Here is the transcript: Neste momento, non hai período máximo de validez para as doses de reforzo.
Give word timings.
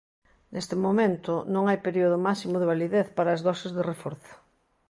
Neste 0.53 0.75
momento, 0.85 1.33
non 1.53 1.63
hai 1.65 1.77
período 1.87 2.17
máximo 2.27 2.55
de 2.59 2.69
validez 2.73 3.07
para 3.17 3.29
as 3.35 3.41
doses 3.47 3.71
de 3.77 3.83
reforzo. 3.91 4.33